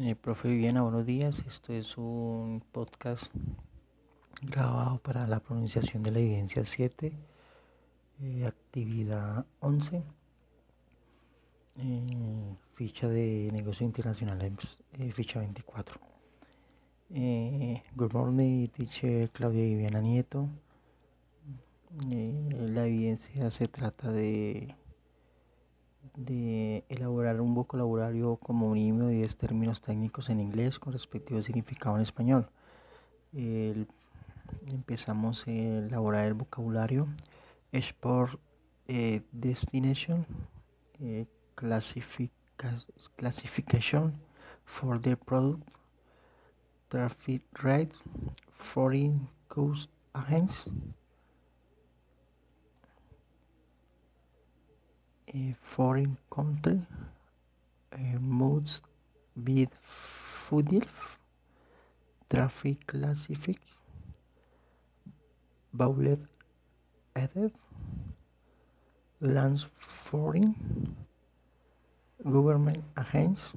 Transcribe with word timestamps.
Eh, 0.00 0.14
profe 0.14 0.46
Viviana, 0.46 0.82
buenos 0.82 1.04
días. 1.04 1.42
Esto 1.48 1.72
es 1.72 1.98
un 1.98 2.62
podcast 2.70 3.32
grabado 4.40 4.98
para 4.98 5.26
la 5.26 5.40
pronunciación 5.40 6.04
de 6.04 6.12
la 6.12 6.20
evidencia 6.20 6.64
7, 6.64 7.12
eh, 8.20 8.46
actividad 8.46 9.44
11, 9.58 10.04
eh, 11.78 12.56
ficha 12.74 13.08
de 13.08 13.50
negocios 13.52 13.82
internacionales, 13.88 14.78
ficha 15.14 15.40
24. 15.40 16.00
Eh, 17.10 17.82
good 17.96 18.12
morning, 18.12 18.68
teacher 18.68 19.28
Claudia 19.30 19.64
Viviana 19.64 20.00
Nieto. 20.00 20.48
La 22.06 22.86
evidencia 22.86 23.50
se 23.50 23.66
trata 23.66 24.12
de 24.12 24.76
de 26.18 26.84
elaborar 26.88 27.40
un 27.40 27.54
vocabulario 27.54 28.40
mínimo 28.48 29.06
de 29.06 29.14
10 29.14 29.36
términos 29.36 29.80
técnicos 29.80 30.28
en 30.30 30.40
inglés 30.40 30.78
con 30.78 30.92
respectivo 30.92 31.40
significado 31.42 31.96
en 31.96 32.02
español. 32.02 32.48
Empezamos 34.66 35.46
a 35.46 35.50
elaborar 35.50 36.26
el 36.26 36.34
vocabulario 36.34 37.06
Export 37.70 38.40
eh, 38.88 39.22
Destination 39.30 40.26
eh, 41.00 41.26
classifica, 41.54 42.82
Classification 43.16 44.14
for 44.64 45.00
the 45.00 45.16
Product 45.16 45.62
Traffic 46.88 47.42
Rate 47.52 47.92
Foreign 48.50 49.28
Coast 49.46 49.90
Agents 50.14 50.64
a 55.34 55.54
foreign 55.62 56.16
country 56.30 56.80
uh, 57.92 58.18
must 58.20 58.82
be 59.44 59.68
traffic 62.30 62.86
classific 62.86 63.58
bowlet 65.72 66.20
added 67.16 67.52
lands 69.20 69.66
foreign 69.78 70.54
government 72.24 72.82
agents 72.98 73.52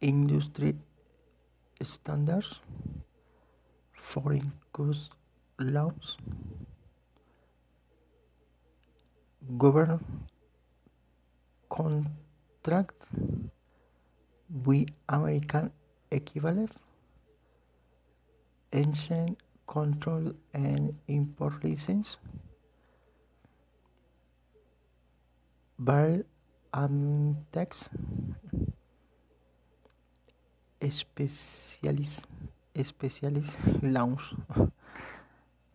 industry 0.00 0.74
standards 1.82 2.60
foreign 4.10 4.52
cost 4.72 5.10
laws 5.58 6.16
govern 9.58 10.00
contract 11.68 12.94
with 14.64 14.88
American 15.08 15.70
equivalent, 16.10 16.72
ancient 18.72 19.38
control 19.66 20.32
and 20.52 20.94
import 21.08 21.64
license, 21.64 22.16
Val 25.78 26.22
and 26.72 27.36
tax, 27.52 27.88
specialist, 30.88 32.26
specialist 32.82 33.56
lounge. 33.82 34.34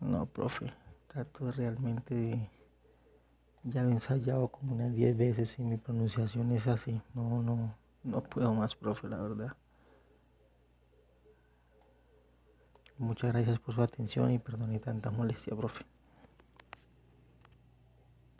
No, 0.00 0.24
profe, 0.26 0.72
trato 1.08 1.50
realmente 1.50 2.14
de 2.14 2.59
ya 3.64 3.82
lo 3.82 3.90
he 3.90 3.92
ensayado 3.92 4.48
como 4.48 4.74
unas 4.74 4.94
10 4.94 5.16
veces 5.16 5.58
y 5.58 5.62
mi 5.62 5.76
pronunciación 5.76 6.52
es 6.52 6.66
así. 6.66 7.00
No, 7.14 7.42
no, 7.42 7.74
no 8.04 8.22
puedo 8.22 8.54
más, 8.54 8.74
profe, 8.74 9.08
la 9.08 9.18
verdad. 9.18 9.56
Muchas 12.98 13.32
gracias 13.32 13.58
por 13.58 13.74
su 13.74 13.82
atención 13.82 14.30
y 14.30 14.38
perdone 14.38 14.78
tanta 14.78 15.10
molestia, 15.10 15.56
profe. 15.56 15.84